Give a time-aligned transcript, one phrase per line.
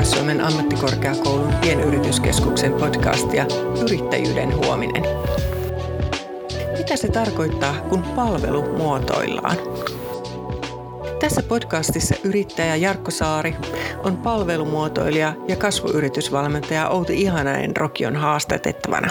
[0.00, 3.46] Kaakkois-Suomen ammattikorkeakoulun pienyrityskeskuksen podcastia
[3.82, 5.02] Yrittäjyyden huominen.
[6.78, 9.56] Mitä se tarkoittaa, kun palvelu muotoillaan?
[11.20, 13.56] Tässä podcastissa yrittäjä Jarkko Saari
[14.04, 19.10] on palvelumuotoilija ja kasvuyritysvalmentaja Outi Ihanainen Rokion haastatettavana.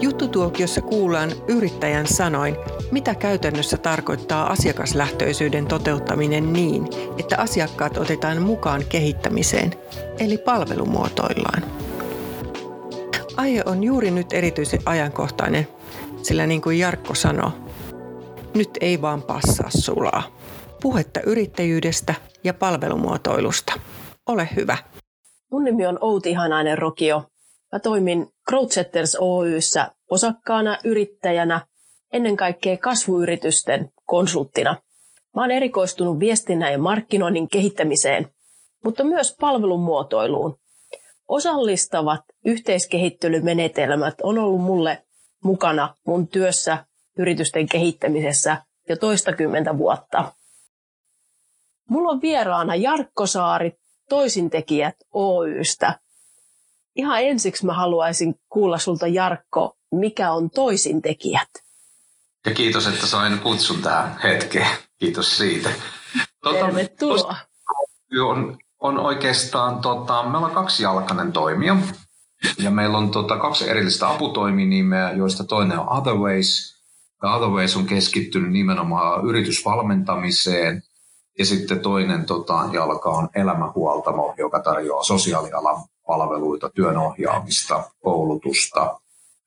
[0.00, 2.56] Juttutuokiossa kuullaan yrittäjän sanoin,
[2.92, 9.74] mitä käytännössä tarkoittaa asiakaslähtöisyyden toteuttaminen niin, että asiakkaat otetaan mukaan kehittämiseen,
[10.18, 11.62] eli palvelumuotoillaan.
[13.36, 15.68] Aihe on juuri nyt erityisen ajankohtainen,
[16.22, 17.50] sillä niin kuin Jarkko sanoi,
[18.54, 20.22] nyt ei vaan passaa sulaa.
[20.82, 23.72] Puhetta yrittäjyydestä ja palvelumuotoilusta.
[24.28, 24.76] Ole hyvä.
[25.52, 27.24] Mun nimi on Outi Hanainen Rokio.
[27.72, 31.60] Mä toimin Growth Setters Oyssä osakkaana, yrittäjänä,
[32.12, 34.76] ennen kaikkea kasvuyritysten konsulttina.
[35.36, 38.28] Mä oon erikoistunut viestinnän ja markkinoinnin kehittämiseen,
[38.84, 40.58] mutta myös palvelun muotoiluun.
[41.28, 45.02] Osallistavat yhteiskehittelymenetelmät on ollut mulle
[45.44, 46.86] mukana mun työssä
[47.18, 48.56] yritysten kehittämisessä
[48.88, 50.32] jo toistakymmentä vuotta.
[51.88, 53.72] Mulla on vieraana Jarkko Saari,
[54.08, 56.00] toisintekijät Oystä.
[56.96, 61.48] Ihan ensiksi mä haluaisin kuulla sulta Jarkko, mikä on toisintekijät?
[62.46, 64.66] Ja kiitos, että sain kutsun tähän hetkeen.
[64.98, 65.70] Kiitos siitä.
[66.42, 67.36] Tuota, Tervetuloa.
[68.20, 71.76] On, on oikeastaan, tota, meillä on kaksi jalkainen toimija.
[72.58, 76.82] Ja meillä on tota, kaksi erillistä aputoiminimeä, joista toinen on Otherways.
[77.22, 80.82] Ja Otherways on keskittynyt nimenomaan yritysvalmentamiseen.
[81.38, 89.00] Ja sitten toinen tota, jalka on Elämähuoltamo, joka tarjoaa sosiaalialan palveluita, työnohjaamista, koulutusta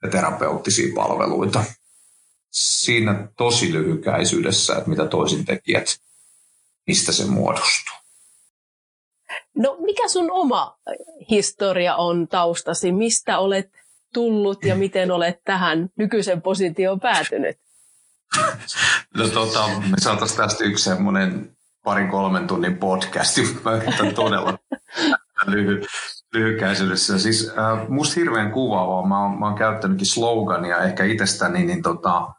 [0.03, 1.63] ja terapeuttisia palveluita.
[2.55, 5.85] Siinä tosi lyhykäisyydessä, että mitä toisin tekijät,
[6.87, 7.95] mistä se muodostuu.
[9.55, 10.77] No mikä sun oma
[11.29, 12.91] historia on taustasi?
[12.91, 13.69] Mistä olet
[14.13, 17.57] tullut ja miten olet tähän nykyisen positioon päätynyt?
[19.17, 23.41] No tota, me saataisiin tästä yksi semmoinen parin kolmen tunnin podcasti.
[23.65, 24.57] Mä yritän todella
[25.47, 25.81] lyhy,
[26.33, 27.19] lyhykäisyydessä.
[27.19, 29.07] Siis äh, musta hirveän kuvaavaa.
[29.07, 32.33] Mä oon, mä oon käyttänytkin slogania ehkä itsestäni, niin tota,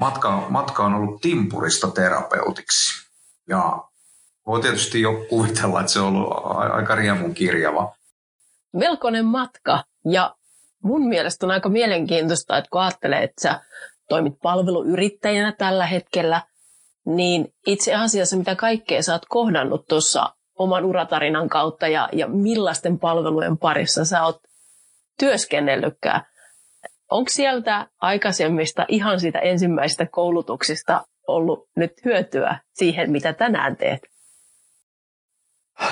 [0.00, 3.06] matka, matka on ollut timpurista terapeutiksi.
[3.48, 3.84] Ja
[4.46, 6.32] voi tietysti jo kuvitella, että se on ollut
[6.72, 7.94] aika riemun kirjava.
[8.72, 9.84] Melkoinen matka.
[10.04, 10.36] Ja
[10.82, 13.60] mun mielestä on aika mielenkiintoista, että kun ajattelee, että sä
[14.08, 16.42] toimit palveluyrittäjänä tällä hetkellä,
[17.06, 22.98] niin itse asiassa mitä kaikkea sä oot kohdannut tuossa oman uratarinan kautta ja, ja millaisten
[22.98, 24.40] palvelujen parissa sä oot
[25.18, 26.26] työskennellytkään.
[27.10, 34.00] Onko sieltä aikaisemmista ihan siitä ensimmäisistä koulutuksista ollut nyt hyötyä siihen, mitä tänään teet?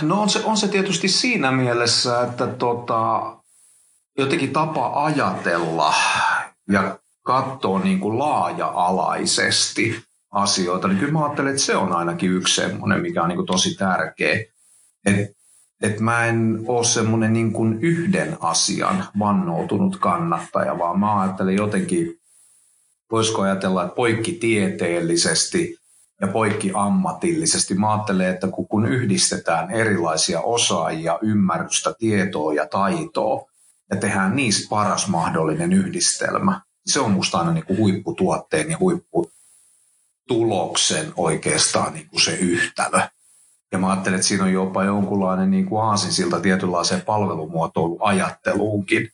[0.03, 3.23] No on se, on se tietysti siinä mielessä, että tota,
[4.19, 5.95] jotenkin tapa ajatella
[6.71, 12.55] ja katsoa niin kuin laaja-alaisesti asioita, niin kyllä mä ajattelen, että se on ainakin yksi
[12.55, 14.39] semmoinen, mikä on niin kuin tosi tärkeä.
[15.85, 21.55] Että et mä en ole semmoinen niin kuin yhden asian vannoutunut kannattaja, vaan mä ajattelen
[21.55, 22.21] jotenkin,
[23.13, 25.79] voisiko ajatella, että poikkitieteellisesti
[26.21, 27.75] ja poikki ammatillisesti.
[27.75, 33.51] Mä ajattelen, että kun yhdistetään erilaisia osaajia, ymmärrystä, tietoa ja taitoa
[33.91, 41.13] ja tehdään niistä paras mahdollinen yhdistelmä, se on musta aina niin kuin huipputuotteen ja huipputuloksen
[41.17, 43.01] oikeastaan niin kuin se yhtälö.
[43.75, 49.11] Ja mä ajattelen, että siinä on jopa jonkunlainen niin kuin aasinsilta tietynlaiseen palvelumuotoiluajatteluunkin.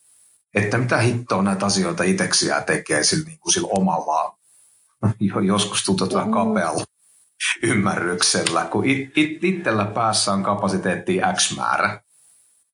[0.55, 4.37] Että mitä hittoa näitä asioita itseksiä tekee sillä, niin kuin sillä omalla,
[5.45, 6.83] joskus tuntuu vähän kapealla
[7.63, 12.01] ymmärryksellä, kun it, it, itsellä päässä on kapasiteetti X määrä.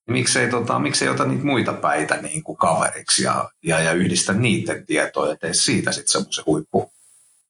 [0.10, 4.86] Miksei, tota, miksei ota niitä muita päitä niin kuin kaveriksi ja, ja, ja yhdistä niiden
[4.86, 6.92] tietoja ja tee siitä sitten semmoisen huippu,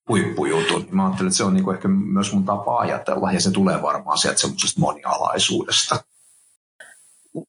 [0.10, 0.88] huippujutun.
[0.92, 3.82] Mä ajattelen, että se on niin kuin ehkä myös mun tapa ajatella ja se tulee
[3.82, 6.04] varmaan sieltä semmoisesta monialaisuudesta.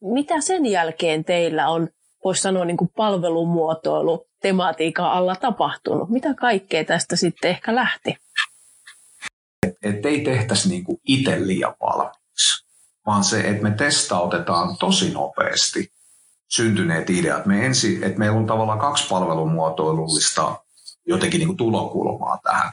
[0.00, 1.88] Mitä sen jälkeen teillä on,
[2.25, 6.10] voisi sanoa niin kuin palvelumuotoilu tematiikan alla tapahtunut?
[6.10, 8.16] Mitä kaikkea tästä sitten ehkä lähti?
[9.82, 12.64] Että ei tehtäisi niin kuin itse liian valmiiksi,
[13.06, 15.93] vaan se, että me testautetaan tosi nopeasti
[16.49, 17.46] syntyneet ideat.
[17.46, 20.56] Me ensi, että meillä on tavallaan kaksi palvelumuotoilullista
[21.08, 22.72] jotenkin niin kuin tulokulmaa tähän.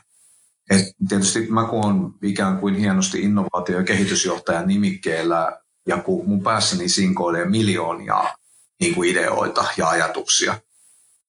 [0.69, 6.43] Et tietysti mä kun on ikään kuin hienosti innovaatio- ja kehitysjohtajan nimikkeellä ja kun mun
[6.43, 8.35] päässäni sinkoilee miljoonia
[8.79, 10.59] niin kuin ideoita ja ajatuksia,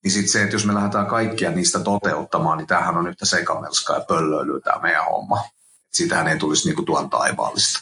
[0.05, 3.97] niin sitten se, että jos me lähdetään kaikkia niistä toteuttamaan, niin tämähän on yhtä sekamelskaa
[3.97, 5.44] ja pöllöilyä tämä meidän homma.
[5.93, 7.79] Sitähän ei tulisi niin kuin tuon taivaallista.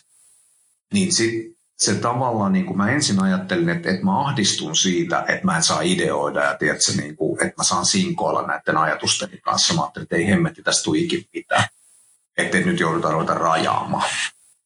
[0.92, 5.44] Niin sit, se tavallaan, niin kuin mä ensin ajattelin, että, että mä ahdistun siitä, että
[5.44, 9.74] mä en saa ideoida ja tiedätkö, niin kuin, että mä saan sinkoilla näiden ajatusteni kanssa.
[9.74, 11.64] Mä ajattelin, että ei hemmetti, tästä tule ikin mitään.
[12.36, 14.10] Että nyt joudutaan ruveta rajaamaan.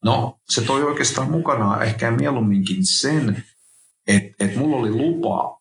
[0.05, 3.45] No, se toi oikeastaan mukanaan ehkä mieluumminkin sen,
[4.07, 5.61] että, että mulla oli lupa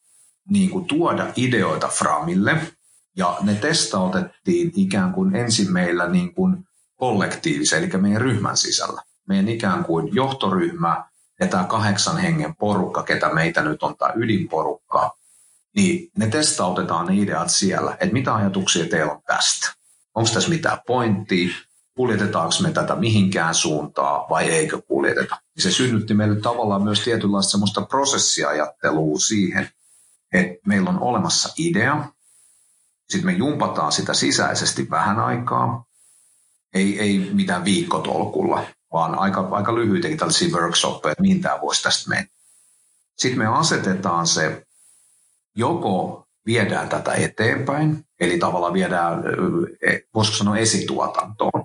[0.49, 2.61] niin kuin tuoda ideoita Framille,
[3.17, 9.01] ja ne testautettiin ikään kuin ensin meillä niin kuin kollektiivisen, eli meidän ryhmän sisällä.
[9.27, 11.05] Meidän ikään kuin johtoryhmä
[11.39, 15.17] ja tämä kahdeksan hengen porukka, ketä meitä nyt on tämä ydinporukka,
[15.75, 19.73] niin ne testautetaan ne ideat siellä, että mitä ajatuksia teillä on tästä.
[20.15, 21.49] Onko tässä mitään pointtia,
[21.95, 25.37] kuljetetaanko me tätä mihinkään suuntaan vai eikö kuljeteta.
[25.57, 29.69] Se synnytti meille tavallaan myös tietynlaista semmoista prosessiajattelua siihen,
[30.33, 32.11] että meillä on olemassa idea,
[33.09, 35.85] sitten me jumpataan sitä sisäisesti vähän aikaa,
[36.73, 42.29] ei, ei mitään viikkotolkulla, vaan aika, aika lyhyitäkin tällaisia workshoppeja, mihin tämä voisi tästä mennä.
[43.17, 44.65] Sitten me asetetaan se,
[45.55, 49.23] joko viedään tätä eteenpäin, eli tavallaan viedään,
[49.87, 51.63] e, voisiko sanoa esituotantoon,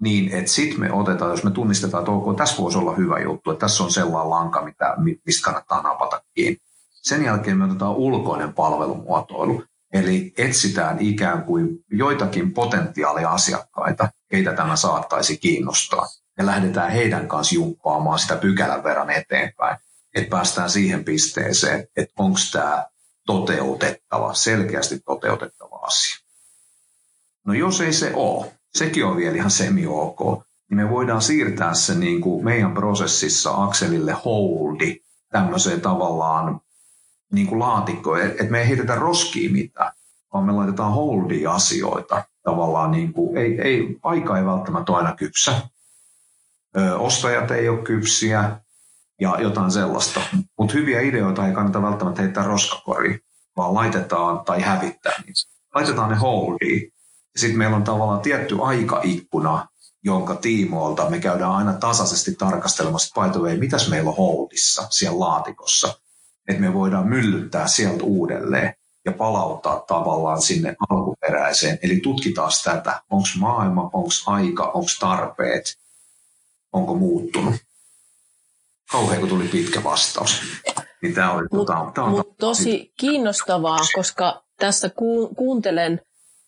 [0.00, 3.50] niin että sitten me otetaan, jos me tunnistetaan, että ok, tässä voisi olla hyvä juttu,
[3.50, 4.96] että tässä on sellainen lanka, mitä,
[5.26, 6.58] mistä kannattaa napata kiinni.
[6.90, 15.36] Sen jälkeen me otetaan ulkoinen palvelumuotoilu, eli etsitään ikään kuin joitakin potentiaaliasiakkaita, keitä tämä saattaisi
[15.36, 16.06] kiinnostaa
[16.38, 19.76] ja lähdetään heidän kanssa jumppaamaan sitä pykälän verran eteenpäin,
[20.14, 22.86] että päästään siihen pisteeseen, että onko tämä
[23.26, 26.16] toteutettava, selkeästi toteutettava asia.
[27.46, 30.20] No jos ei se ole, sekin on vielä ihan semi-ok,
[30.70, 35.00] niin me voidaan siirtää se niin kuin meidän prosessissa akselille holdi
[35.30, 36.60] tämmöiseen tavallaan
[37.32, 39.92] niin kuin laatikkoon, että me ei heitetä roskiin mitään,
[40.32, 45.52] vaan me laitetaan holdi asioita tavallaan niin kuin, ei, ei, aika ei välttämättä aina kypsä,
[46.98, 48.56] ostajat ei ole kypsiä
[49.20, 50.20] ja jotain sellaista.
[50.58, 53.20] Mutta hyviä ideoita ei kannata välttämättä heittää roskakoriin,
[53.56, 55.40] vaan laitetaan tai hävittää niitä.
[55.74, 56.92] Laitetaan ne holdiin.
[57.36, 59.68] Sitten meillä on tavallaan tietty aikaikkuna,
[60.04, 65.20] jonka tiimoilta me käydään aina tasaisesti tarkastelemassa, by the way, mitäs meillä on holdissa siellä
[65.20, 65.94] laatikossa.
[66.48, 68.74] Että me voidaan myllyttää sieltä uudelleen
[69.04, 71.78] ja palauttaa tavallaan sinne alkuperäiseen.
[71.82, 75.64] Eli tutkitaan tätä, onko maailma, onko aika, onko tarpeet–
[76.74, 77.54] onko muuttunut.
[78.92, 80.42] Kauhean kun tuli pitkä vastaus.
[81.02, 86.00] Niin tämä oli, Mut, tota, tämä on mut tosi kiinnostavaa, koska tässä ku, kuuntelen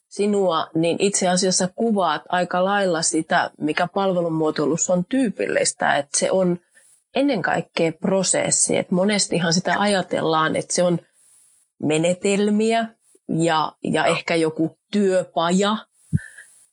[0.09, 6.59] sinua, niin itse asiassa kuvaat aika lailla sitä, mikä palvelumuotoilussa on tyypillistä, että se on
[7.15, 8.77] ennen kaikkea prosessi.
[8.77, 10.99] Että monestihan sitä ajatellaan, että se on
[11.83, 12.89] menetelmiä
[13.29, 15.77] ja, ja ehkä joku työpaja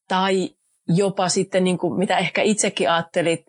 [0.07, 0.49] tai
[0.87, 3.45] jopa sitten, niin kuin, mitä ehkä itsekin ajattelit,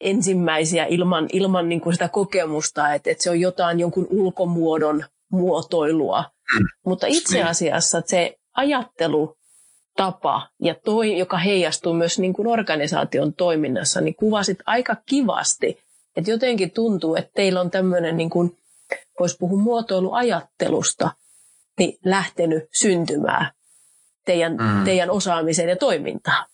[0.00, 6.24] ensimmäisiä ilman, ilman niin kuin sitä kokemusta, että, että se on jotain jonkun ulkomuodon muotoilua.
[6.54, 6.66] Mm.
[6.86, 7.46] Mutta itse niin.
[7.46, 14.96] asiassa se ajattelutapa ja toi, joka heijastuu myös niin kuin organisaation toiminnassa, niin kuvasit aika
[15.06, 15.78] kivasti,
[16.16, 18.58] että jotenkin tuntuu, että teillä on tämmöinen, niin kuin,
[19.20, 21.10] voisi puhua muotoiluajattelusta,
[21.78, 23.50] niin lähtenyt syntymään
[24.28, 24.84] teidän, mm.
[24.84, 26.46] teidän osaamiseen ja toimintaan.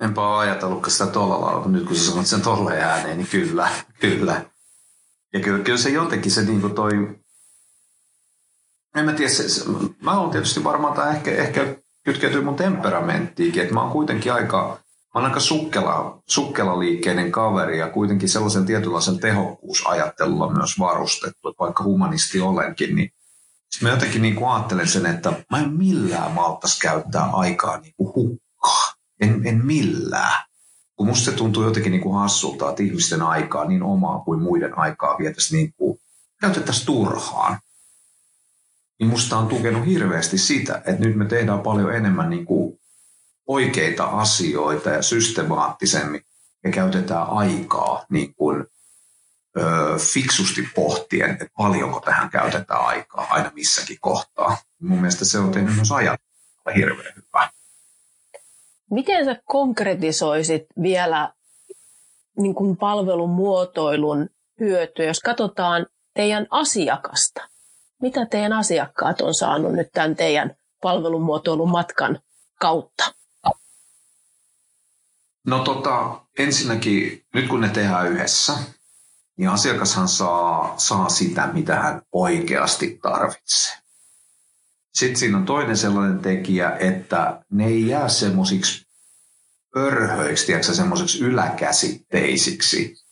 [0.00, 3.28] Enpä ole ajatellutkaan sitä tuolla lailla, mutta nyt kun sä sanot sen tolleen ääneen, niin
[3.30, 3.68] kyllä,
[4.00, 4.44] kyllä.
[5.32, 6.92] Ja kyllä, kyllä se jotenkin se niin kuin toi,
[8.96, 9.64] en mä tiedä, se, se,
[10.00, 14.78] mä oon tietysti varmaan, tämä ehkä, ehkä kytkeytyy mun temperamenttiinkin, että mä oon kuitenkin aika,
[15.14, 21.60] mä oon aika sukkela, sukkela liikkeinen kaveri ja kuitenkin sellaisen tietynlaisen tehokkuusajattelulla myös varustettu, että
[21.60, 23.12] vaikka humanisti olenkin, niin
[23.72, 27.94] sitten mä jotenkin niin kuin ajattelen sen, että mä en millään malttaisi käyttää aikaa niin
[27.96, 28.92] kuin hukkaa.
[29.20, 30.44] En, en millään.
[30.96, 34.78] Kun musta se tuntuu jotenkin niin kuin hassulta, että ihmisten aikaa, niin omaa kuin muiden
[34.78, 35.98] aikaa vietäisiin niin kuin,
[36.40, 37.58] käytettäisiin turhaan.
[39.00, 42.80] Niin musta on tukenut hirveästi sitä, että nyt me tehdään paljon enemmän niin kuin
[43.46, 46.22] oikeita asioita ja systemaattisemmin
[46.64, 48.66] ja käytetään aikaa niin kuin
[50.12, 54.56] fiksusti pohtien, että paljonko tähän käytetään aikaa aina missäkin kohtaa.
[54.80, 57.50] Mun mielestä se on tehnyt myös ajatella hirveän hyvää.
[58.90, 61.32] Miten sä konkretisoisit vielä
[62.38, 64.28] niin kuin palvelun muotoilun
[64.60, 67.48] hyötyä, jos katsotaan teidän asiakasta?
[68.02, 72.20] Mitä teidän asiakkaat on saanut nyt tämän teidän palvelumuotoilun matkan
[72.60, 73.14] kautta?
[75.46, 78.52] No tota, ensinnäkin, nyt kun ne tehdään yhdessä,
[79.36, 83.82] niin asiakashan saa, saa sitä, mitä hän oikeasti tarvitsee.
[84.94, 88.86] Sitten siinä on toinen sellainen tekijä, että ne ei jää semmoisiksi
[89.74, 93.02] pörhöiksi, semmoisiksi yläkäsitteisiksi,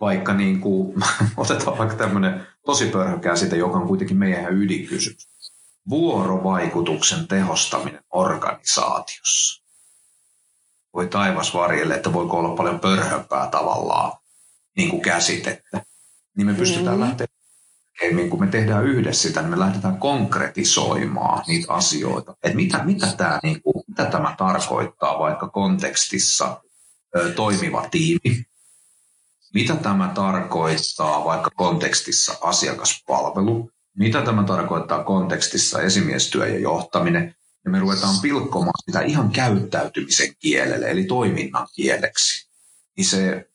[0.00, 1.04] vaikka niin kuin,
[1.36, 5.28] otetaan vaikka tämmöinen tosi pörhökää sitä, joka on kuitenkin meidän ydinkysymys.
[5.90, 9.62] Vuorovaikutuksen tehostaminen organisaatiossa.
[10.94, 14.19] Voi taivas varjelle, että voiko olla paljon pörhömpää tavallaan
[14.80, 15.82] niin kuin käsitettä.
[16.36, 17.00] Niin me pystytään mm.
[17.00, 17.26] lähteä
[18.30, 22.32] kun me tehdään yhdessä sitä, niin me lähdetään konkretisoimaan niitä asioita.
[22.42, 26.62] Että mitä, mitä, tämä, niin kuin, mitä tämä tarkoittaa vaikka kontekstissa
[27.16, 28.44] ö, toimiva tiimi,
[29.54, 37.34] mitä tämä tarkoittaa vaikka kontekstissa asiakaspalvelu, mitä tämä tarkoittaa kontekstissa esimiestyö ja johtaminen,
[37.64, 42.50] ja me ruvetaan pilkkomaan sitä ihan käyttäytymisen kielelle, eli toiminnan kieleksi.
[42.96, 43.49] Niin se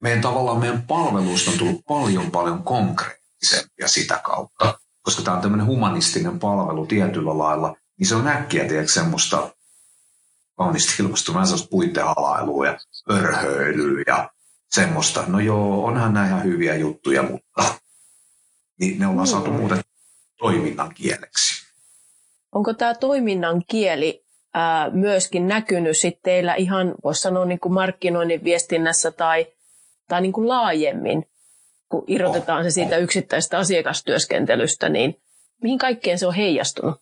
[0.00, 5.66] meidän tavallaan meidän palveluista on tullut paljon paljon konkreettisempia sitä kautta, koska tämä on tämmöinen
[5.66, 9.50] humanistinen palvelu tietyllä lailla, niin se on äkkiä tiedätkö, semmoista
[10.56, 12.78] kauniisti ilmastua, vähän sellaista puitehalailua ja
[13.10, 14.30] örhöilyä ja
[14.70, 15.24] semmoista.
[15.26, 17.74] No joo, onhan nämä ihan hyviä juttuja, mutta
[18.80, 19.30] niin ne ollaan mm.
[19.30, 19.80] saatu muuten
[20.38, 21.66] toiminnan kieleksi.
[22.52, 24.24] Onko tämä toiminnan kieli
[24.54, 29.46] ää, myöskin näkynyt sitten teillä ihan, voisi sanoa niin kuin markkinoinnin viestinnässä tai,
[30.08, 31.24] tai niin kuin laajemmin,
[31.88, 35.20] kun irrotetaan se siitä yksittäisestä asiakastyöskentelystä, niin
[35.62, 37.00] mihin kaikkeen se on heijastunut?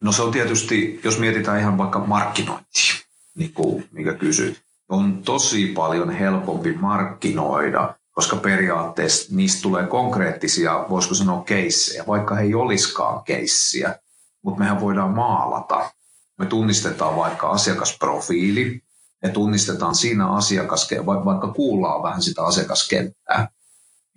[0.00, 2.94] No se on tietysti, jos mietitään ihan vaikka markkinointia,
[3.34, 11.14] niin kuin mikä kysyt, on tosi paljon helpompi markkinoida, koska periaatteessa niistä tulee konkreettisia, voisiko
[11.14, 13.98] sanoa, keissejä, vaikka he ei olisikaan keissiä,
[14.42, 15.90] mutta mehän voidaan maalata.
[16.38, 18.82] Me tunnistetaan vaikka asiakasprofiili,
[19.22, 23.48] ja tunnistetaan siinä asiakas, vaikka kuullaan vähän sitä asiakaskenttää,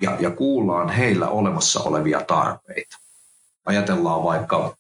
[0.02, 2.98] ja, ja kuullaan heillä olemassa olevia tarpeita.
[3.66, 4.76] Ajatellaan vaikka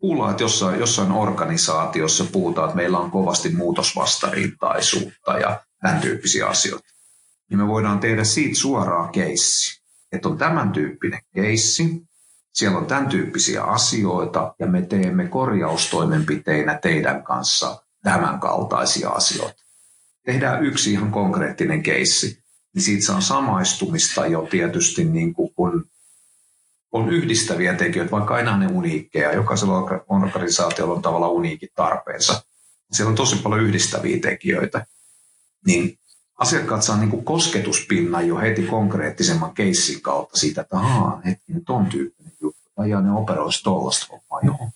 [0.00, 6.88] kuullaan, että jossain, jossain organisaatiossa puhutaan, että meillä on kovasti muutosvastarintaisuutta ja tämän tyyppisiä asioita.
[7.50, 9.80] Niin me voidaan tehdä siitä suoraan keissi.
[10.12, 12.02] Että on tämän tyyppinen keissi,
[12.52, 19.62] siellä on tämän tyyppisiä asioita ja me teemme korjaustoimenpiteinä teidän kanssa tämän kaltaisia asioita.
[20.26, 22.42] Tehdään yksi ihan konkreettinen keissi,
[22.74, 25.90] niin siitä saa samaistumista jo tietysti niin kuin kun
[26.92, 29.32] on yhdistäviä tekijöitä, vaikka aina ne uniikkeja.
[29.32, 32.42] Jokaisella organisaatiolla on tavallaan uniikit tarpeensa.
[32.92, 34.86] Siellä on tosi paljon yhdistäviä tekijöitä.
[35.66, 35.98] Niin
[36.38, 41.86] asiakkaat saa niin kuin kosketuspinnan jo heti konkreettisemman keissin kautta siitä, että ahaa, hetkinen, ton
[41.86, 42.70] tyyppinen juttu.
[42.74, 44.40] Tai ne operoisi tollasta hommaa.
[44.42, 44.70] Joo.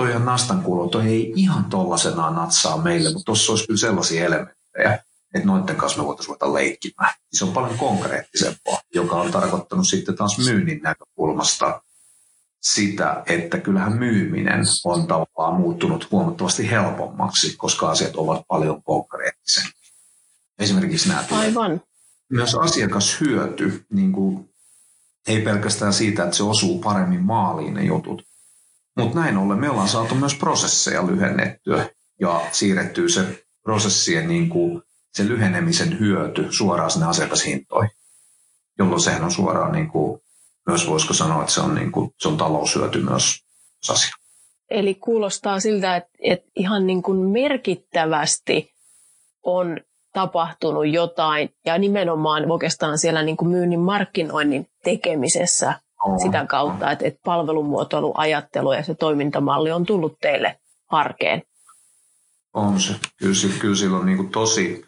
[0.00, 4.24] Toi on nastan kuulo, toi ei ihan tollasenaan natsaa meille, mutta tuossa olisi kyllä sellaisia
[4.24, 4.98] elementtejä,
[5.34, 7.14] että noiden kanssa me voitaisiin ruveta leikkimään.
[7.32, 11.82] Se on paljon konkreettisempaa, joka on tarkoittanut sitten taas myynnin näkökulmasta
[12.60, 19.90] sitä, että kyllähän myyminen on tavallaan muuttunut huomattavasti helpommaksi, koska asiat ovat paljon konkreettisempia.
[20.58, 21.42] Esimerkiksi nämä tulee.
[21.42, 21.82] Aivan.
[22.30, 24.50] Myös asiakashyöty, niin kuin,
[25.26, 28.29] ei pelkästään siitä, että se osuu paremmin maaliin ne jutut,
[29.00, 31.88] mutta näin ollen me ollaan saatu myös prosesseja lyhennettyä
[32.20, 34.82] ja siirrettyä se prosessien niin kuin
[35.14, 37.90] se lyhenemisen hyöty suoraan sinne asiakashintoihin,
[38.78, 40.20] jolloin sehän on suoraan niin kuin,
[40.66, 43.38] myös voisiko sanoa, että se on, niin kuin, se on taloushyöty myös
[43.90, 44.14] asia.
[44.70, 48.74] Eli kuulostaa siltä, että, että ihan niin kuin merkittävästi
[49.42, 49.80] on
[50.12, 55.80] tapahtunut jotain ja nimenomaan oikeastaan siellä niin kuin myynnin markkinoinnin tekemisessä
[56.22, 61.42] sitä kautta, että, että palvelumuotoiluajattelu ja se toimintamalli on tullut teille arkeen.
[62.54, 62.94] On se.
[63.16, 64.84] Kyllä, kyllä sillä on niin kuin tosi...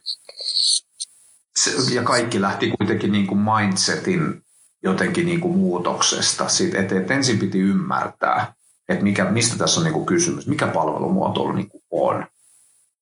[1.56, 4.42] Se, ja kaikki lähti kuitenkin niin kuin mindsetin
[4.82, 6.48] jotenkin niin kuin muutoksesta.
[6.48, 8.54] Siitä, että, että ensin piti ymmärtää,
[8.88, 12.26] että mikä, mistä tässä on niin kuin kysymys, mikä palvelumuotoilu niin kuin on.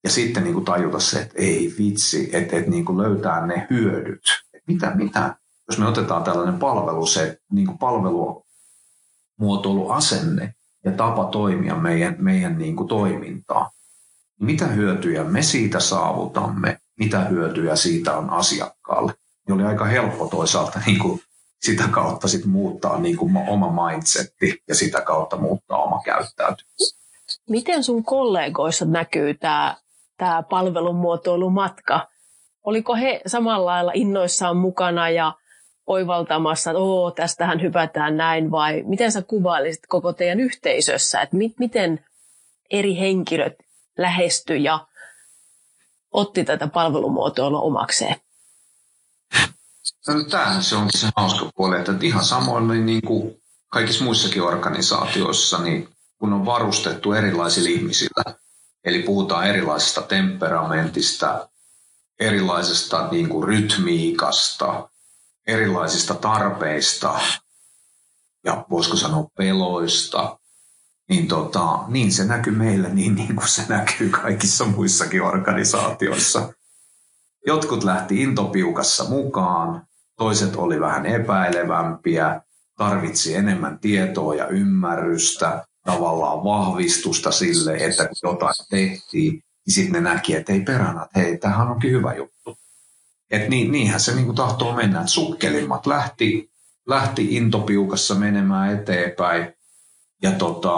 [0.04, 3.66] Ja sitten niin kuin tajuta se, että ei vitsi, että, että niin kuin löytää ne
[3.70, 4.22] hyödyt.
[4.54, 5.36] Että mitä, mitä,
[5.70, 12.76] jos me otetaan tällainen palvelu, se niin kuin palvelumuotoiluasenne ja tapa toimia meidän, meidän niin
[12.76, 13.70] kuin toimintaa,
[14.40, 19.14] mitä hyötyjä me siitä saavutamme, mitä hyötyjä siitä on asiakkaalle.
[19.48, 21.20] Niin oli aika helppo toisaalta niin kuin
[21.60, 27.00] sitä kautta sit muuttaa niin kuin oma mindsetti ja sitä kautta muuttaa oma käyttäytymistä.
[27.48, 29.76] Miten sun kollegoissa näkyy tämä
[30.16, 32.08] tää palvelumuotoilumatka?
[32.62, 35.34] Oliko he samalla lailla innoissaan mukana ja
[35.90, 41.54] oivaltamassa, että Oo, tästähän hypätään näin, vai miten sä kuvailisit koko teidän yhteisössä, että mi-
[41.58, 42.04] miten
[42.70, 43.54] eri henkilöt
[43.98, 44.86] lähestyi ja
[46.10, 48.16] otti tätä palvelumuotoilua omakseen?
[50.08, 55.58] No, tämähän se onkin se hauska puoli, että ihan samoin niin kuin kaikissa muissakin organisaatioissa,
[55.58, 58.34] niin kun on varustettu erilaisilla ihmisillä,
[58.84, 61.48] eli puhutaan erilaisista temperamentista,
[62.20, 64.89] erilaisesta niin kuin rytmiikasta,
[65.50, 67.20] erilaisista tarpeista
[68.44, 70.38] ja voisiko sanoa peloista,
[71.08, 76.52] niin, tota, niin se näkyy meillä niin, niin kuin se näkyy kaikissa muissakin organisaatioissa.
[77.46, 79.86] Jotkut lähti intopiukassa mukaan,
[80.18, 82.40] toiset oli vähän epäilevämpiä,
[82.76, 90.10] tarvitsi enemmän tietoa ja ymmärrystä, tavallaan vahvistusta sille, että kun jotain tehtiin, niin sitten ne
[90.10, 92.59] näki, että ei perana, että hei, tämähän onkin hyvä juttu.
[93.30, 96.50] Et niin, niinhän se niinku tahtoo mennä, sukkelimmat lähti,
[96.86, 99.54] lähti intopiukassa menemään eteenpäin
[100.22, 100.76] ja tota,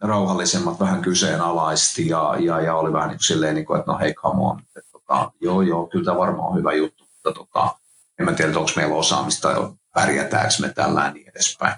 [0.00, 3.98] rauhallisemmat vähän kyseenalaisti ja, ja, ja oli vähän niin kuin silleen, niin kuin, että no
[3.98, 4.60] hei, come on.
[4.76, 7.76] Että, tota, joo, joo, kyllä tämä varmaan on hyvä juttu, mutta tota,
[8.18, 11.74] en mä tiedä, onko meillä osaamista ja pärjätäänkö me tällä niin edespäin.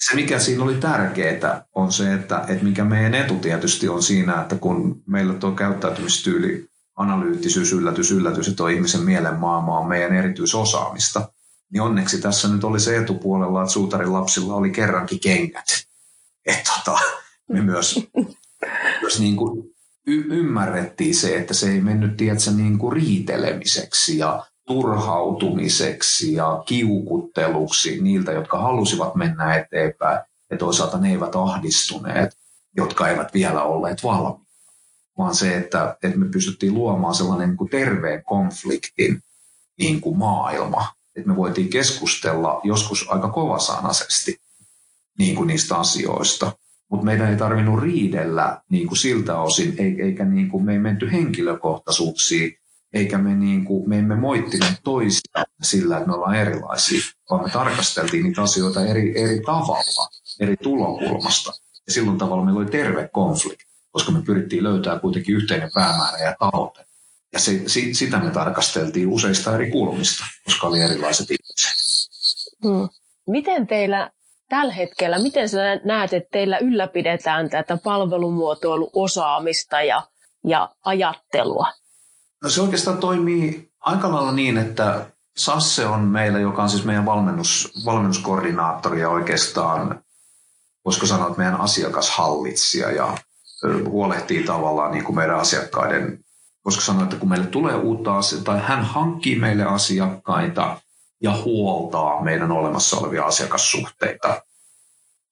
[0.00, 4.40] Se, mikä siinä oli tärkeää, on se, että, että mikä meidän etu tietysti on siinä,
[4.40, 11.32] että kun meillä tuo käyttäytymistyyli, analyyttisyys, yllätys, yllätys, että ihmisen mielen maailma on meidän erityisosaamista,
[11.72, 15.66] niin onneksi tässä nyt oli se etupuolella, että suutarin lapsilla oli kerrankin kengät.
[16.46, 17.00] Että tota,
[17.48, 18.08] me myös,
[19.00, 19.74] myös niin kuin
[20.06, 28.02] y- ymmärrettiin se, että se ei mennyt tiedätkö, niin kuin riitelemiseksi ja turhautumiseksi ja kiukutteluksi
[28.02, 30.20] niiltä, jotka halusivat mennä eteenpäin,
[30.50, 32.36] ja toisaalta ne eivät ahdistuneet,
[32.76, 34.43] jotka eivät vielä olleet valmiita.
[35.18, 39.22] Vaan se, että, että me pystyttiin luomaan sellainen niin kuin terveen konfliktin
[39.78, 44.40] niin kuin maailma, että me voitiin keskustella joskus aika kovasanaisesti
[45.18, 46.52] niin kuin niistä asioista.
[46.90, 51.12] Mutta meidän ei tarvinnut riidellä niin kuin siltä osin, eikä niin kuin me ei menty
[51.12, 52.58] henkilökohtaisuuksiin,
[52.92, 57.50] eikä me, niin kuin, me emme moittineet toista sillä, että me ollaan erilaisia, vaan me
[57.50, 60.08] tarkasteltiin niitä asioita eri, eri tavalla,
[60.40, 61.52] eri tulokulmasta.
[61.86, 66.34] Ja silloin tavalla meillä oli terve konflikti, koska me pyrittiin löytää kuitenkin yhteinen päämäärä ja
[66.38, 66.84] tavoite.
[67.32, 71.74] Ja se, si, sitä me tarkasteltiin useista eri kulmista, koska oli erilaiset ihmiset.
[72.64, 72.88] Hmm.
[73.26, 74.10] Miten teillä
[74.48, 80.02] tällä hetkellä, miten sä näet, että teillä ylläpidetään tätä palvelumuotoiluosaamista ja,
[80.46, 81.66] ja ajattelua?
[82.42, 87.06] No se oikeastaan toimii aika lailla niin, että Sasse on meillä, joka on siis meidän
[87.06, 90.04] valmennus, valmennuskoordinaattori ja oikeastaan,
[90.84, 93.18] voisiko sanoa, että meidän asiakashallitsija ja
[93.88, 96.24] huolehtii tavallaan niin kuin meidän asiakkaiden,
[96.64, 100.80] voisiko sanoa, että kun meille tulee uutta asiaa, tai hän hankkii meille asiakkaita
[101.22, 104.42] ja huoltaa meidän olemassa olevia asiakassuhteita.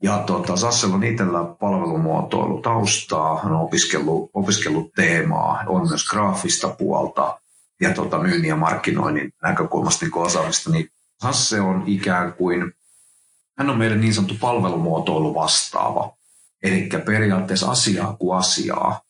[0.03, 6.69] Ja tuota, Sassella on itsellä palvelumuotoilu taustaa, hän on opiskellut, opiskellut teemaa, on myös graafista
[6.69, 7.41] puolta
[7.81, 10.89] ja tuota, myynnin ja markkinoinnin näkökulmasta niin osaamista, niin
[11.23, 12.73] Sasse on ikään kuin,
[13.59, 16.13] hän on meidän niin sanottu palvelumuotoilu vastaava.
[16.63, 19.01] Eli periaatteessa asiaa kuin asiaa,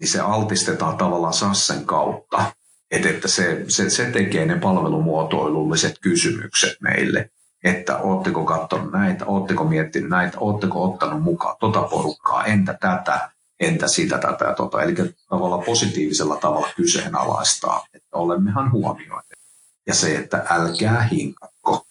[0.00, 2.52] niin se altistetaan tavallaan Sassen kautta,
[2.90, 7.30] että, että se, se, se tekee ne palvelumuotoilulliset kysymykset meille
[7.64, 13.88] että ootteko katsonut näitä, ootteko miettinyt näitä, ootteko ottanut mukaan tota porukkaa, entä tätä, entä
[13.88, 14.82] sitä, tätä ja tota.
[14.82, 14.94] Eli
[15.28, 19.40] tavallaan positiivisella tavalla kyseenalaistaa, että olemmehan huomioineet.
[19.86, 21.86] Ja se, että älkää hinkakko,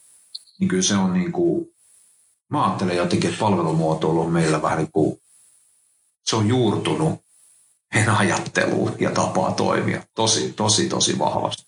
[0.60, 1.68] niin kyllä se on niin kuin,
[2.50, 5.22] mä ajattelen jotenkin, että palvelumuotoilu on meillä vähän niin kuin,
[6.26, 7.20] se on juurtunut
[7.94, 11.64] meidän ajatteluun ja tapaa toimia tosi, tosi, tosi vahvasti.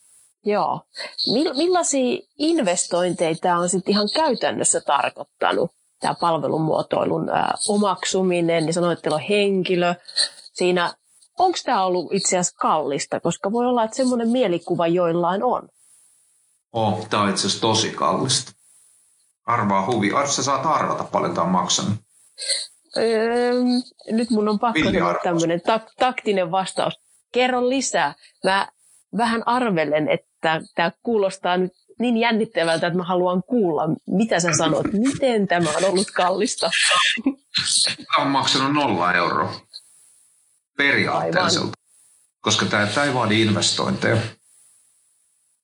[0.46, 0.82] Joo.
[1.58, 9.15] Millaisia investointeja tämä on sitten ihan käytännössä tarkoittanut, tämä palvelumuotoilun ää, omaksuminen, niin sanoit, että
[9.15, 9.96] on henkilö.
[10.54, 10.94] Siinä,
[11.39, 15.70] onko tämä ollut itse asiassa kallista, koska voi olla, että semmoinen mielikuva joillain on.
[16.74, 18.52] Oh, tämä on itse asiassa tosi kallista.
[19.45, 20.12] Arvaa huvi.
[20.12, 21.93] Arvaa, sä saat arvata paljon tämä on maksanut.
[22.97, 23.54] Öö,
[24.12, 26.93] nyt mun on pakko tehdä tämmöinen tak- taktinen vastaus.
[27.32, 28.13] Kerro lisää.
[28.43, 28.67] Mä
[29.17, 34.86] vähän arvelen, että tämä kuulostaa nyt niin jännittävältä, että mä haluan kuulla, mitä sä sanot.
[34.93, 36.71] Miten tämä on ollut kallista?
[37.95, 39.54] Tämä on maksanut nolla euroa
[40.77, 41.71] periaatteelliselta,
[42.41, 44.17] koska tämä, tämä ei vaadi investointeja.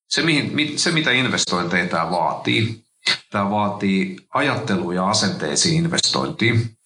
[0.07, 2.86] Se, mihin, se, mitä investointeja tämä vaatii,
[3.31, 6.77] tämä vaatii ajattelu- ja asenteisiin investointiin.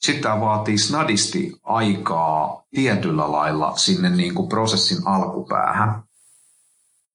[0.00, 6.02] Sitten tämä vaatii snadisti aikaa tietyllä lailla sinne niin kuin prosessin alkupäähän.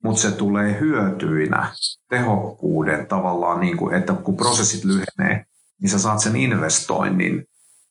[0.03, 1.73] Mutta se tulee hyötyinä
[2.09, 5.45] tehokkuuden tavallaan, niin kuin, että kun prosessit lyhenee,
[5.81, 7.45] niin sä saat sen investoinnin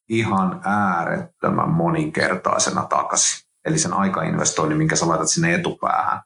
[0.09, 3.49] ihan äärettömän moninkertaisena takaisin.
[3.65, 6.23] Eli sen aikainvestoinnin, minkä sä laitat sinne etupäähän,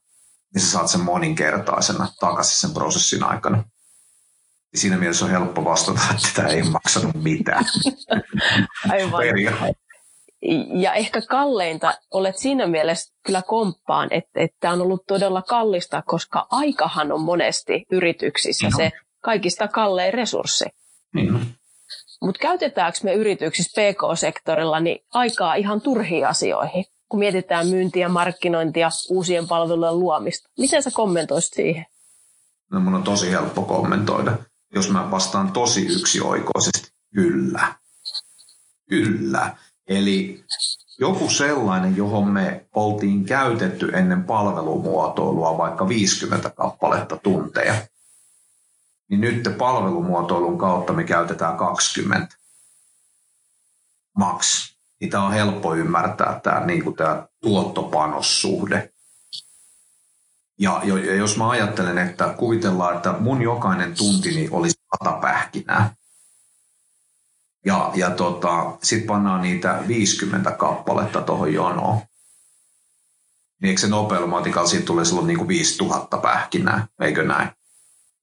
[0.55, 3.65] niin sä saat sen moninkertaisena takaisin sen prosessin aikana
[4.75, 7.65] siinä mielessä on helppo vastata, että tämä ei maksanut mitään.
[8.91, 9.25] Aivan.
[10.75, 16.47] Ja ehkä kalleinta olet siinä mielessä kyllä komppaan, että, että on ollut todella kallista, koska
[16.51, 18.77] aikahan on monesti yrityksissä no.
[18.77, 20.65] se kaikista kallein resurssi.
[21.15, 21.47] Niin.
[22.23, 29.49] Mutta käytetäänkö me yrityksissä PK-sektorilla niin aikaa ihan turhiin asioihin, kun mietitään myyntiä, markkinointia, uusien
[29.49, 30.49] palvelujen luomista?
[30.59, 31.87] Miten sä kommentoisit siihen?
[32.73, 34.33] No mun on tosi helppo kommentoida.
[34.75, 37.75] Jos mä vastaan tosi yksioikoisesti, kyllä.
[38.89, 39.57] Kyllä.
[39.89, 40.45] Eli
[40.99, 47.75] joku sellainen, johon me oltiin käytetty ennen palvelumuotoilua vaikka 50 kappaletta tunteja,
[49.11, 52.37] niin nyt palvelumuotoilun kautta me käytetään 20
[54.19, 54.77] maks.
[55.01, 58.92] Niin tämä on helppo ymmärtää tämä, niin kuin tämä tuottopanossuhde.
[60.59, 65.95] Ja, ja jos mä ajattelen, että kuvitellaan, että mun jokainen tuntini olisi sata pähkinää,
[67.67, 72.01] ja, ja tota, sitten pannaan niitä 50 kappaletta tuohon jonoon,
[73.63, 77.49] niin eikö se nopealla matikalla siitä tulee silloin niin kuin 5000 pähkinää, eikö näin?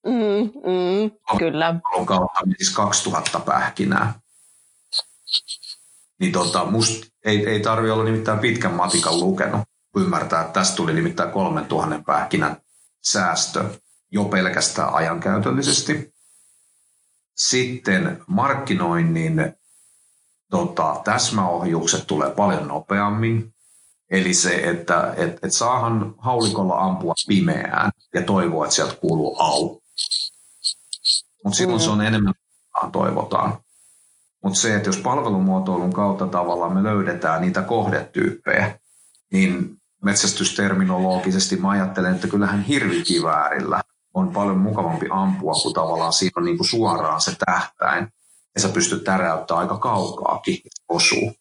[0.06, 1.76] Mm, mm, kyllä.
[2.06, 4.20] kautta siis 2000 pähkinää.
[6.20, 9.69] Niin tota, musta ei, ei tarvi olla nimittäin pitkän matikan lukenut.
[9.95, 12.58] Ymmärtää, että tästä tuli nimittäin 3000 pähkinän
[13.02, 13.65] säästö
[14.12, 16.13] jo pelkästään ajankäytöllisesti.
[17.36, 19.54] Sitten markkinoinnin
[20.49, 23.54] tota, täsmäohjukset tulee paljon nopeammin.
[24.12, 29.80] Eli se, että et, et saahan haulikolla ampua pimeään ja toivoa, että sieltä kuuluu au.
[31.43, 32.34] Mutta silloin se on enemmän
[32.91, 33.58] toivotaan.
[34.43, 38.80] Mutta se, että jos palvelumuotoilun kautta tavallaan me löydetään niitä kohdetyyppejä,
[39.32, 43.84] niin metsästysterminologisesti mä ajattelen, että kyllähän hirvikiväärillä
[44.14, 48.08] on paljon mukavampi ampua, kun tavallaan siinä on niin kuin suoraan se tähtäin.
[48.56, 51.34] Ja sä pystyt täräyttämään aika kaukaakin, osuu.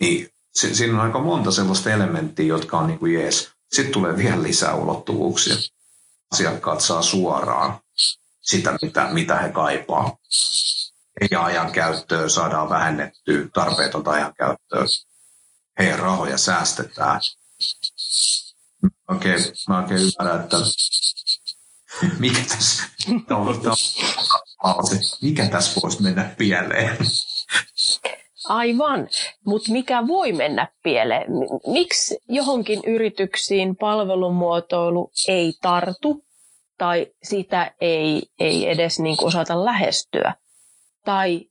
[0.00, 3.50] Niin, siinä on aika monta sellaista elementtiä, jotka on niin kuin jees.
[3.72, 5.54] Sitten tulee vielä lisää ulottuvuuksia.
[6.32, 7.80] Asiakkaat saa suoraan
[8.40, 10.16] sitä, mitä, mitä he kaipaa.
[11.30, 14.86] Ja ajan käyttöön saadaan vähennettyä tarpeetonta ajan käyttöön.
[15.80, 17.20] Heidän rahoja säästetään.
[19.08, 19.38] Okay,
[19.68, 20.56] mä oikein ymmärrän, että
[22.18, 22.82] mikä tässä,
[25.22, 26.96] mikä tässä voisi mennä pieleen.
[28.48, 29.08] Aivan,
[29.46, 31.26] mutta mikä voi mennä pieleen?
[31.66, 36.24] Miksi johonkin yrityksiin palvelumuotoilu ei tartu
[36.78, 40.34] tai sitä ei, ei edes niin kuin osata lähestyä?
[41.04, 41.46] Tai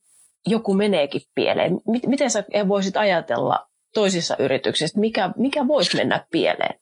[0.48, 1.80] joku meneekin pieleen.
[2.08, 6.80] Miten sä voisit ajatella toisissa yrityksissä, mikä, mikä voisi mennä pieleen?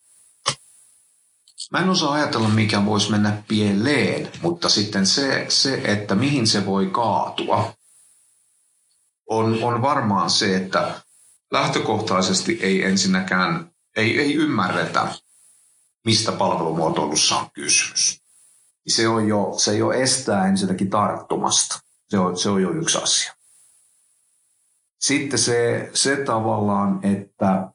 [1.71, 6.65] Mä en osaa ajatella, mikä voisi mennä pieleen, mutta sitten se, se että mihin se
[6.65, 7.73] voi kaatua,
[9.29, 11.01] on, on varmaan se, että
[11.51, 15.07] lähtökohtaisesti ei ensinnäkään, ei, ei ymmärretä,
[16.05, 18.21] mistä palvelumuotoilussa on kysymys.
[18.87, 21.79] Se, on jo, se jo estää ensinnäkin tarttumasta.
[22.09, 23.36] Se on, se on jo yksi asia.
[24.99, 27.71] Sitten se, se tavallaan, että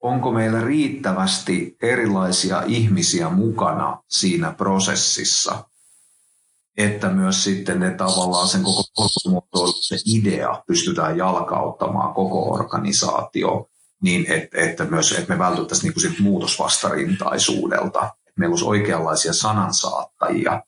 [0.00, 5.64] onko meillä riittävästi erilaisia ihmisiä mukana siinä prosessissa,
[6.76, 8.82] että myös sitten ne tavallaan sen koko
[9.80, 13.68] se idea pystytään jalkauttamaan koko organisaatio
[14.02, 18.10] niin, että, että myös että me vältyttäisiin niin muutosvastarintaisuudelta.
[18.36, 20.62] Meillä olisi oikeanlaisia sanansaattajia.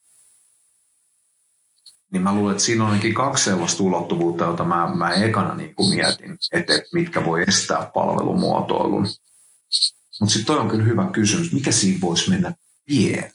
[2.13, 5.75] Niin mä luulen, että siinä on ainakin kaksi sellaista ulottuvuutta, jota mä, mä ekana niin
[5.75, 9.07] kuin mietin, että, että mitkä voi estää palvelumuotoilun.
[10.21, 12.55] Mutta sitten toi on kyllä hyvä kysymys, mikä siinä voisi mennä
[12.87, 13.33] pieleen?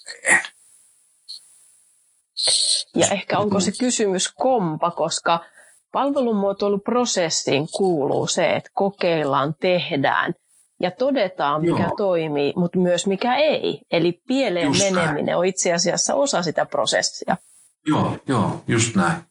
[2.96, 5.46] Ja ehkä onko se kysymys kompa, koska
[5.92, 10.34] palvelumuotoiluprosessiin kuuluu se, että kokeillaan, tehdään
[10.80, 11.96] ja todetaan, mikä Joo.
[11.98, 13.82] toimii, mutta myös mikä ei.
[13.92, 15.38] Eli pieleen just meneminen näin.
[15.38, 17.38] on itse asiassa osa sitä prosessia.
[17.88, 19.22] Joo, joo, just näin.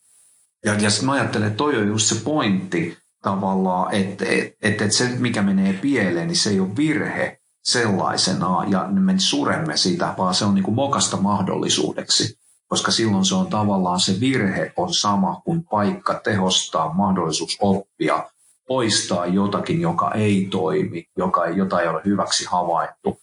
[0.64, 5.08] Ja, ja mä ajattelen, että toi on just se pointti tavallaan, että, että, että se,
[5.18, 10.44] mikä menee pieleen, niin se ei ole virhe sellaisenaan ja me suremme sitä, vaan se
[10.44, 15.64] on niin kuin mokasta mahdollisuudeksi koska silloin se on tavallaan se virhe on sama kuin
[15.64, 18.28] paikka tehostaa, mahdollisuus oppia,
[18.68, 23.20] poistaa jotakin, joka ei toimi, joka, jota ei ole hyväksi havaittu.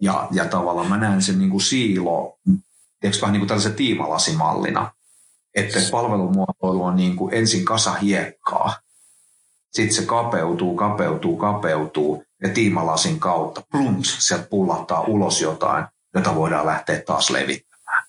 [0.00, 2.38] Ja, ja tavallaan mä näen sen niin kuin siilo,
[3.02, 4.92] eikö vähän niin kuin tällaisen tiimalasimallina,
[5.54, 8.74] että palvelumuotoilu on niin kuin ensin kasa hiekkaa,
[9.72, 15.84] sitten se kapeutuu, kapeutuu, kapeutuu ja tiimalasin kautta, plums, sieltä pullahtaa ulos jotain,
[16.14, 18.04] jota voidaan lähteä taas levittämään.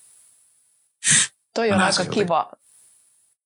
[1.54, 2.52] Toi on aika kiva,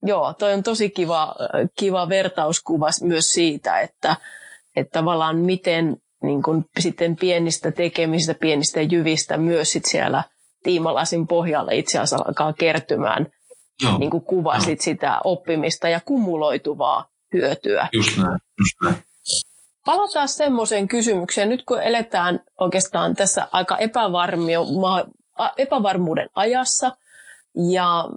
[0.03, 1.35] Joo, toi on tosi kiva,
[1.79, 4.15] kiva vertauskuva myös siitä, että,
[4.75, 10.23] että tavallaan miten niin kun sitten pienistä tekemistä, pienistä jyvistä myös sit siellä
[10.67, 13.27] tiimalasin pohjalla itse asiassa alkaa kertymään,
[13.83, 13.97] Joo.
[13.97, 14.83] niin kuin kuvasit Joo.
[14.83, 17.87] sitä oppimista ja kumuloituvaa hyötyä.
[17.93, 18.95] Just näin, just näin.
[19.85, 21.49] Palataan semmoiseen kysymykseen.
[21.49, 23.77] Nyt kun eletään oikeastaan tässä aika
[25.57, 26.97] epävarmuuden ajassa
[27.71, 28.09] ja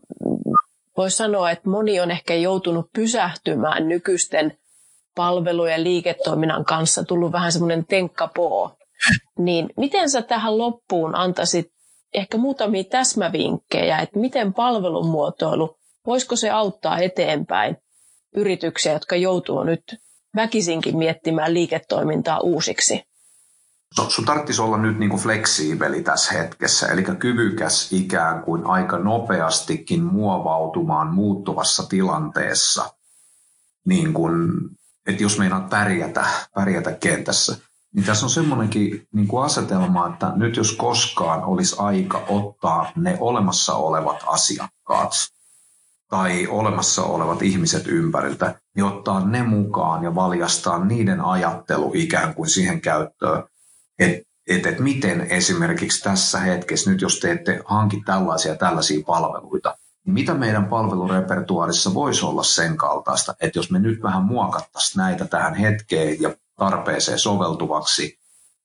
[0.97, 4.59] voisi sanoa, että moni on ehkä joutunut pysähtymään nykyisten
[5.17, 8.77] palvelujen liiketoiminnan kanssa, tullut vähän semmoinen tenkkapoo.
[9.39, 11.73] Niin miten sä tähän loppuun antaisit
[12.15, 17.77] ehkä muutamia täsmävinkkejä, että miten palvelumuotoilu, voisiko se auttaa eteenpäin
[18.37, 19.83] yrityksiä, jotka joutuu nyt
[20.37, 23.03] väkisinkin miettimään liiketoimintaa uusiksi?
[23.99, 28.99] No, sun tarvitsisi olla nyt niin kuin fleksiibeli tässä hetkessä, eli kyvykäs ikään kuin aika
[28.99, 32.95] nopeastikin muovautumaan muuttuvassa tilanteessa,
[33.87, 34.51] niin kuin,
[35.07, 37.57] että jos meinaat pärjätä, pärjätä kentässä.
[37.95, 43.17] Niin tässä on semmoinenkin niin kuin asetelma, että nyt jos koskaan olisi aika ottaa ne
[43.21, 45.13] olemassa olevat asiakkaat
[46.09, 52.49] tai olemassa olevat ihmiset ympäriltä, niin ottaa ne mukaan ja valjastaa niiden ajattelu ikään kuin
[52.49, 53.45] siihen käyttöön,
[53.99, 59.77] että et, et miten esimerkiksi tässä hetkessä, nyt jos te ette hanki tällaisia tällaisia palveluita,
[60.07, 65.25] niin mitä meidän palvelurepertuarissa voisi olla sen kaltaista, että jos me nyt vähän muokattaisiin näitä
[65.25, 68.19] tähän hetkeen ja tarpeeseen soveltuvaksi,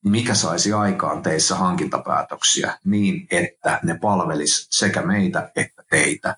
[0.03, 6.37] mikä saisi aikaan teissä hankintapäätöksiä niin, että ne palvelis sekä meitä että teitä.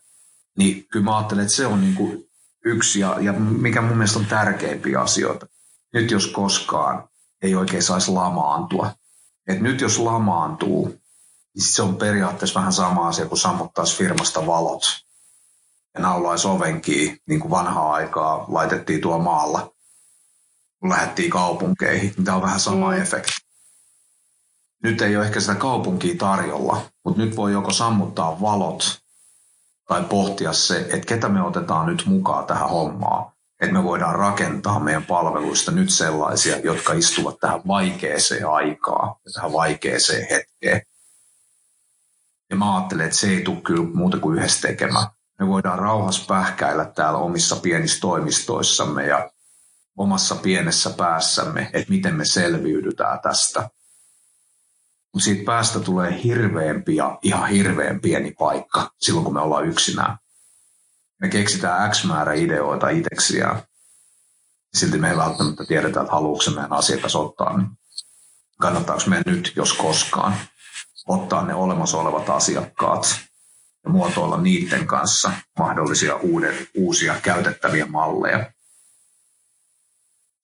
[0.57, 2.29] Niin kyllä mä ajattelen, että se on niin kuin
[2.65, 5.47] yksi ja, ja mikä mun mielestä on tärkeimpiä asioita.
[5.93, 7.09] Nyt jos koskaan
[7.41, 8.91] ei oikein saisi lamaantua.
[9.47, 10.87] Et nyt jos lamaantuu,
[11.55, 14.83] niin se on periaatteessa vähän sama asia kuin sammuttaisi firmasta valot
[15.93, 19.76] ja naulaisi ovenkiin, niin kuin vanhaa aikaa laitettiin tuo maalla,
[20.79, 22.23] kun lähdettiin kaupunkeihin.
[22.23, 23.01] Tämä on vähän sama mm.
[23.01, 23.31] efekti.
[24.83, 28.99] Nyt ei ole ehkä sitä kaupunkia tarjolla, mutta nyt voi joko sammuttaa valot
[29.87, 34.79] tai pohtia se, että ketä me otetaan nyt mukaan tähän hommaan että me voidaan rakentaa
[34.79, 40.81] meidän palveluista nyt sellaisia, jotka istuvat tähän vaikeeseen aikaan ja tähän vaikeeseen hetkeen.
[42.49, 45.07] Ja mä ajattelen, että se ei tule kyllä muuta kuin yhdessä tekemään.
[45.39, 49.31] Me voidaan rauhassa pähkäillä täällä omissa pienissä toimistoissamme ja
[49.97, 53.69] omassa pienessä päässämme, että miten me selviydytään tästä.
[55.13, 60.17] Mutta siitä päästä tulee hirveämpi ja ihan hirveän pieni paikka silloin, kun me ollaan yksinään
[61.21, 63.63] me keksitään X määrä ideoita itseksi ja
[64.73, 67.69] silti me ei välttämättä tiedetä, että haluuko se meidän asiakas ottaa, niin
[68.60, 70.33] kannattaako meidän nyt, jos koskaan,
[71.07, 73.19] ottaa ne olemassa olevat asiakkaat
[73.83, 78.51] ja muotoilla niiden kanssa mahdollisia uuden, uusia käytettäviä malleja.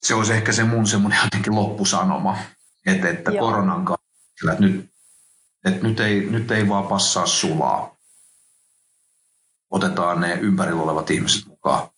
[0.04, 2.38] Se olisi ehkä se mun semmoinen jotenkin loppusanoma,
[2.86, 4.89] että, että koronan kanssa, että nyt,
[5.66, 7.96] että nyt, ei, nyt ei vaan passaa sulaa,
[9.70, 11.89] otetaan ne ympärillä olevat ihmiset mukaan,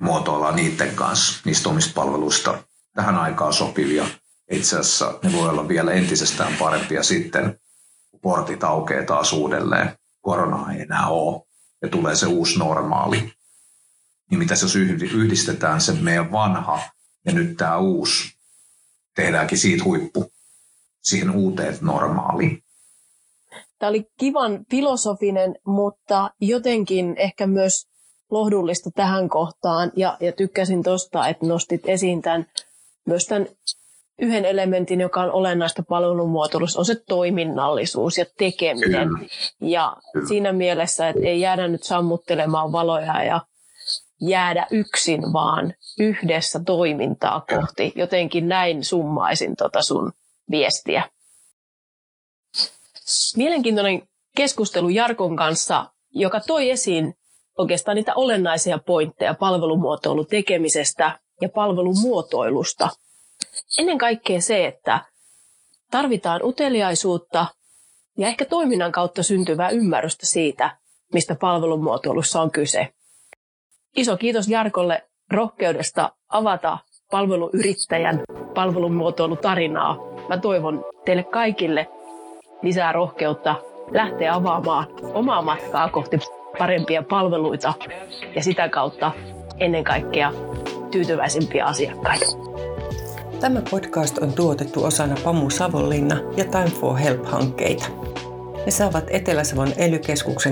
[0.00, 4.06] muotoillaan niiden kanssa niistä omista palveluista tähän aikaan sopivia.
[4.50, 7.60] Itse asiassa ne voi olla vielä entisestään parempia sitten,
[8.10, 9.98] kun portit aukeaa taas uudelleen.
[10.20, 11.42] Korona ei enää ole
[11.82, 13.32] ja tulee se uusi normaali.
[14.30, 16.80] Niin mitä jos yhdistetään se meidän vanha
[17.26, 18.34] ja nyt tämä uusi,
[19.16, 20.32] tehdäänkin siitä huippu
[21.02, 22.62] siihen uuteen normaaliin.
[23.78, 27.86] Tämä oli kivan filosofinen, mutta jotenkin ehkä myös
[28.30, 29.92] lohdullista tähän kohtaan.
[29.96, 32.46] Ja, ja tykkäsin tuosta, että nostit esiin tämän,
[33.06, 33.46] myös tämän
[34.18, 39.08] yhden elementin, joka on olennaista palvelumuotoilussa, on se toiminnallisuus ja tekeminen.
[39.08, 39.28] Kyllä.
[39.60, 40.28] Ja Kyllä.
[40.28, 43.40] siinä mielessä, että ei jäädä nyt sammuttelemaan valoja ja
[44.20, 47.92] jäädä yksin, vaan yhdessä toimintaa kohti.
[47.96, 50.12] Jotenkin näin summaisin tota sun
[50.50, 51.02] viestiä
[53.36, 57.14] mielenkiintoinen keskustelu Jarkon kanssa, joka toi esiin
[57.58, 62.88] oikeastaan niitä olennaisia pointteja palvelumuotoilun tekemisestä ja palvelumuotoilusta.
[63.78, 65.00] Ennen kaikkea se, että
[65.90, 67.46] tarvitaan uteliaisuutta
[68.18, 70.76] ja ehkä toiminnan kautta syntyvää ymmärrystä siitä,
[71.12, 72.94] mistä palvelumuotoilussa on kyse.
[73.96, 76.78] Iso kiitos Jarkolle rohkeudesta avata
[77.10, 78.22] palveluyrittäjän
[78.54, 79.96] palvelumuotoilutarinaa.
[80.28, 81.88] Mä toivon teille kaikille
[82.62, 83.54] lisää rohkeutta
[83.90, 86.18] lähteä avaamaan omaa matkaa kohti
[86.58, 87.74] parempia palveluita
[88.34, 89.12] ja sitä kautta
[89.58, 90.32] ennen kaikkea
[90.90, 92.26] tyytyväisimpiä asiakkaita.
[93.40, 98.13] Tämä podcast on tuotettu osana Pamu Savonlinna ja Time for Help-hankkeita.
[98.64, 100.00] Ne saavat Etelä-Savon ely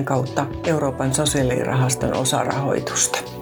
[0.04, 3.41] kautta Euroopan sosiaalirahaston osarahoitusta.